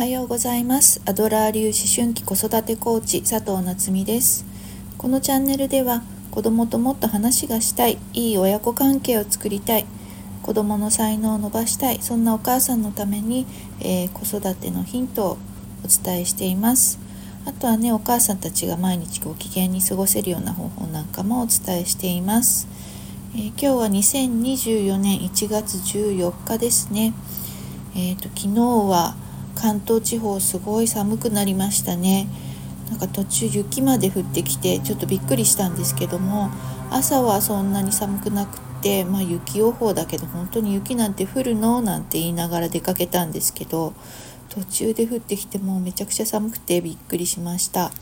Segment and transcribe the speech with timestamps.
[0.00, 1.02] おはようございます。
[1.04, 4.46] アドラー流思春期子育てコーチ佐藤夏実です。
[4.96, 9.84] このチャンネルでは子供ともっと話がしたいいい親子関係を作りたい
[10.42, 13.44] 子供の才能を伸ばしたいそんなお母さんのために、
[13.80, 15.38] えー、子育てのヒントを
[15.84, 16.98] お伝えしています。
[17.44, 22.68] あとはねお母さんたちが毎日ご機嫌に過ごせるような方法なんかもお伝えしています、
[23.34, 27.12] えー、今日は2024年1月14日ですね。
[27.94, 29.14] えーと、昨日は
[29.54, 32.26] 関東地方すごい寒くなりましたね
[32.90, 36.50] なんか途中雪まで降ってきてちょっとびっくりしたんですけども
[36.90, 41.82] 朝はそんなに寒くなくってまあ雪予報だけど本当に雪なんて降るの？
[41.82, 43.94] なんて言いながら出かけたんですけど
[44.48, 47.92] 途中で降ってきてもうめちゃくちゃ寒くてびっくりしました。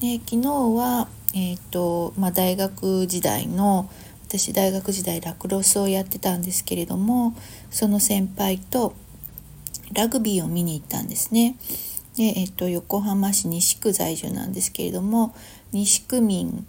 [0.00, 3.88] で昨日は、えーとまあ、大学時代の
[4.26, 7.36] 私大学時代ラクロスをやってたんですけれども
[7.70, 8.94] その先輩と
[9.94, 11.56] ラグビーを見に行ったんですね。
[12.16, 15.34] で、えっと、横浜市西区在住なんですけれども
[15.72, 16.66] 西区民、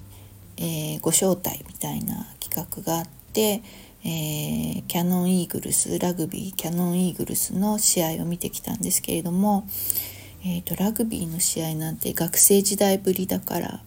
[0.58, 3.62] えー、ご招待みたいな企画があって、
[4.03, 9.68] えー、キャノンイーグルスラグビーキャノンイーグルスの試合を見てきたんですけれども、
[10.44, 13.81] えーと、ラグビーの試合なんて学生時代ぶりだから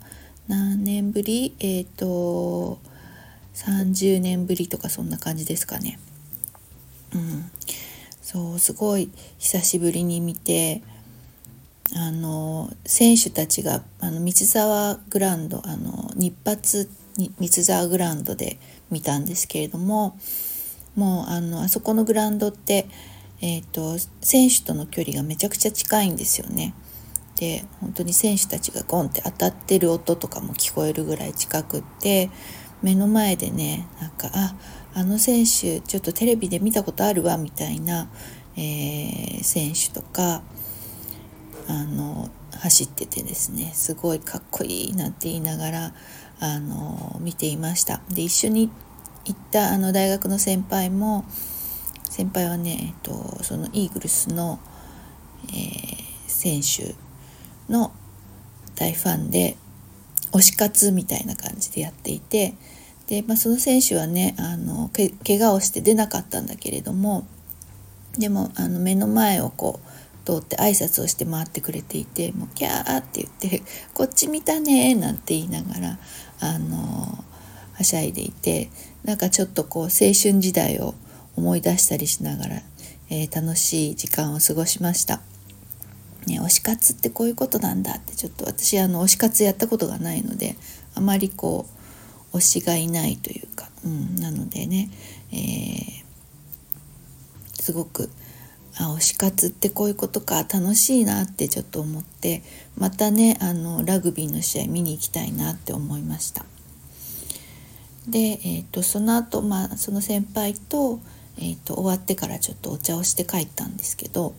[0.48, 1.54] 何年ぶり？
[1.60, 2.78] えっ、ー、と
[3.54, 5.98] 30年ぶりとかそんな感じですかね。
[7.14, 7.50] うん、
[8.30, 10.82] そうすごい久しぶりに見て
[11.96, 18.58] あの選手たちがあの三沢グランドあの日発三沢グランドで
[18.90, 20.18] 見たんですけれども
[20.94, 22.86] もうあのあそこのグラウンドって、
[23.40, 26.74] えーと、選手との距離がめちゃくちゃ近いんですよね。
[27.36, 32.28] で本当に選手たちがゴンって当たってる音とかも聞こえるぐらい近くって
[32.82, 34.54] 目の前でねなんかあ
[34.94, 38.08] あの選手ちょっとテレビで見たことあるわみたいな、
[38.56, 40.42] えー、選手とか
[41.68, 45.94] あの走っててですねすごいかっこいいなんて言いながら
[46.40, 48.00] あの見ていました。
[48.10, 48.70] で一緒に
[49.24, 51.24] 行ったあの大学の先輩も
[52.08, 54.58] 先輩はね、えっと、そのイーグルスの、
[55.50, 56.96] えー、選手
[57.72, 57.92] の
[58.74, 59.56] 大ファンで
[60.32, 62.54] 推し活みたいな感じでやっていて
[63.08, 67.26] で、まあ、その選手はねあのけ怪我をして出なかったんだけれども
[68.18, 73.62] でもあの目の前をこう通って挨拶をして回ってくれていて「もうキャー」って言って
[73.94, 75.98] 「こっち見たね」なんて言いながら
[76.40, 77.24] あの
[77.72, 78.70] はしゃいでいて
[79.04, 80.94] なんかちょっとこう青春時代を
[81.36, 82.62] 思い出したりしながら、
[83.08, 85.22] えー、楽しい時間を過ごしました。
[86.26, 90.56] ね、推し活ってこういうことなんだってちょっと私あの推し活やったことがないので
[90.94, 91.77] あまりこう
[92.38, 94.90] 推しがいないというか、うん、なのでね、
[95.32, 98.10] えー、すごく
[98.76, 102.42] あ推し活ってこういうことか楽しいなってちょっと思って
[102.76, 106.44] またねあのラグビーの試合見に行きたいなって思いました。
[108.08, 110.98] で、えーと、その後、まあその先輩と,、
[111.36, 114.34] えーと終わってからちょっとお茶をして帰ったんですけど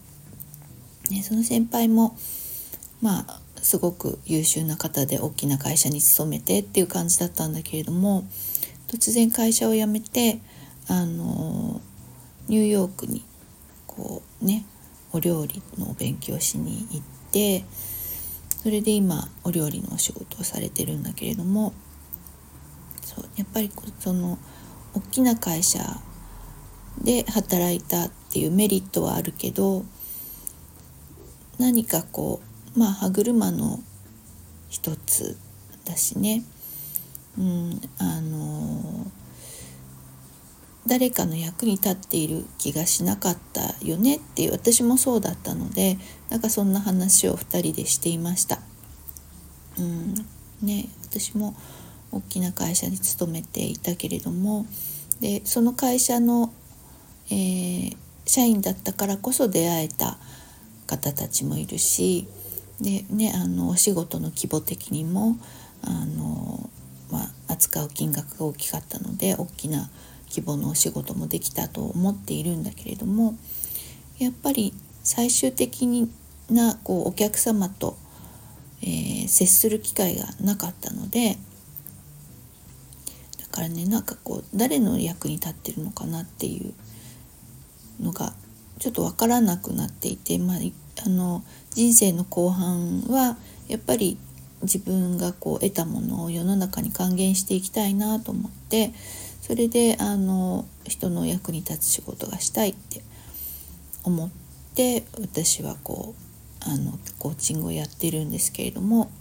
[1.11, 2.15] ね、その先輩も
[3.01, 8.25] まあすごく優秀な方で大きな会社に勤めてっていう感じだったんだけれども
[8.87, 10.39] 突然会社を辞めて
[10.87, 11.81] あの
[12.47, 13.23] ニューヨークに
[13.85, 14.65] こうね
[15.11, 17.63] お料理のお勉強しに行って
[18.63, 21.73] それで今お料理のお仕事をされてるんだけれども
[23.01, 24.37] そうやっぱりその
[24.93, 25.79] 大きな会社
[27.01, 29.85] で働いたっていうメリットはあるけど
[31.57, 33.79] 何かこうまあ歯車の
[34.69, 35.37] 一つ
[35.85, 36.43] だしね、
[37.37, 39.07] うん、あの
[40.87, 45.97] 誰かの役に立っている気がしなかったよねっていう私もそうだったので
[46.29, 48.59] なんかそんな話を2人でしていました。
[49.77, 50.13] うん
[50.61, 51.55] ね、私も
[52.11, 54.65] 大きな会社に勤めていたけれども
[55.21, 56.51] でその会社の、
[57.29, 60.17] えー、社員だったからこそ出会えた
[60.87, 62.27] 方たちもいるし
[62.81, 65.37] で、ね、あのお仕事の規模的にも
[65.83, 66.69] あの、
[67.11, 69.89] まあ、扱う金額が大きかったので大きな
[70.29, 73.35] 規模のお仕事もできたと思っているんだけれども
[74.19, 74.73] やっぱり
[75.03, 75.87] 最終的
[76.49, 77.97] なこうお客様と、
[78.81, 81.37] えー、接する機会がなかったので
[83.39, 86.73] だからねなんかこう誰の役に立ってるのかなっていう
[88.03, 88.33] のが
[88.77, 90.57] ちょっと分からなくなっていて、まあ、
[91.05, 93.37] あの人生の後半は
[93.67, 94.17] やっぱり
[94.63, 98.91] 自分がこう得たものを世の中に還元していきたいなと思って
[99.41, 103.01] それであの人の役に立つ仕事がしたいって
[104.03, 104.29] 思っ
[104.75, 109.11] て私はこうあのコーチングをやってるんですけれども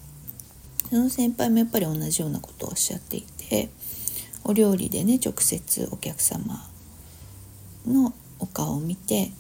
[0.90, 3.68] その先輩もやっぱり同じようなことをおっしゃっていて
[4.44, 6.66] お料理でね直接お客様
[7.86, 9.30] のお顔を見て、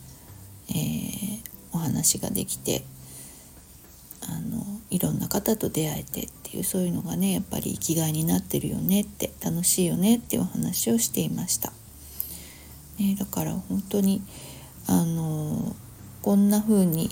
[0.70, 1.47] えー、
[1.78, 2.84] お話ができて
[4.28, 11.72] あのいろんな方と出会えてっていうそういうのがねやっぱり生きがいになってるよねって楽しいよねっていうお話をしていました。
[12.98, 14.22] ね、だから本当に
[14.86, 15.76] あの
[16.20, 17.10] こんな風に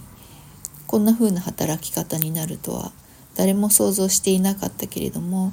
[0.87, 2.93] こんな風な働き方になるとは
[3.37, 5.53] 誰も想像していなかったけれども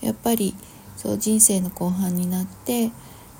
[0.00, 0.54] やっぱり
[0.96, 2.90] そう人生の後半になって、え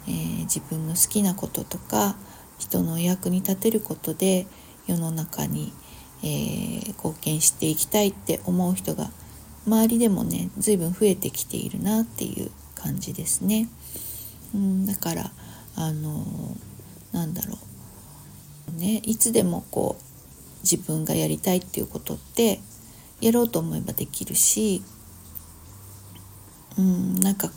[0.07, 2.17] ー、自分の好きなこととか
[2.59, 4.47] 人の役に立てることで
[4.87, 5.73] 世の中に、
[6.23, 9.11] えー、貢献していきたいって思う人が
[9.67, 13.69] 周りでもね随分増えてきているなっていう感じですね。
[14.55, 15.31] うん、だから
[15.77, 17.59] あのー、なんだろ
[18.77, 20.03] うねいつでもこう
[20.63, 22.61] 自分がやりたいっていうことって
[23.21, 24.83] やろうと思えばできるし
[26.79, 27.51] うんなんか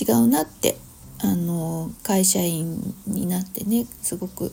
[0.00, 0.76] 違うなって
[1.20, 4.52] あの会社員になってねすごく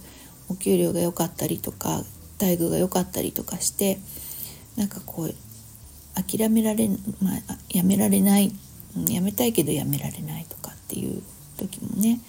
[0.50, 2.04] お給料が良かったりとか
[2.40, 3.98] 待遇が良かったりとかして
[4.76, 5.34] なんかこう
[6.16, 6.90] 諦められ、
[7.22, 8.54] まあ、やめられない、
[9.10, 11.22] やめたいけどやめられないとかっていう
[11.58, 12.20] 時もね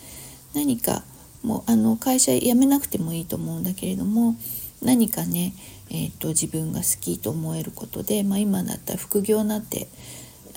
[0.54, 1.02] 何か
[1.42, 4.36] もうあの会社辞めなくてもいいと思うんだけれども
[4.82, 5.54] 何かね、
[5.90, 9.88] えーと、自分が好きと思えることで、まあ、今だったら副業なんて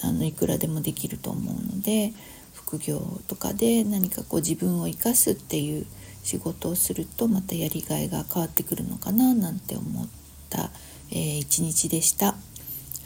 [0.01, 2.13] あのいくらでもできると思うので
[2.53, 5.85] 副業とかで何かこう自分を生かすっていう
[6.29, 10.07] 仕事をするとまたやりがいが変わってくるのかななんて思っ
[10.51, 10.69] た、
[11.09, 12.35] えー、一日でした。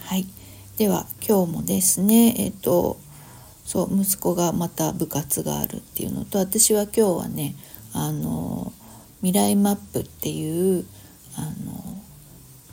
[0.02, 0.28] はい、
[0.76, 3.00] では今日もですねえっ、ー、と
[3.64, 7.56] そう息子がまた部活があるっていうのと私は今日はね
[7.94, 8.74] あの
[9.22, 10.86] 未来マップっていう
[11.38, 12.02] あの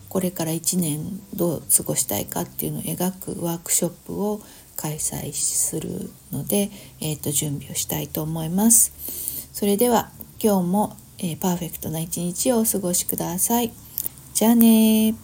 [0.08, 4.41] これから1年どう過ごしたいかっていうのを描くワークショップを
[4.75, 6.70] 開催するので、
[7.00, 8.93] えーと、準備をしたいと思います。
[9.52, 10.11] それでは
[10.42, 13.72] 今日も、えー、パーフェクトな一日をお過ごしください。
[14.32, 15.14] じゃあね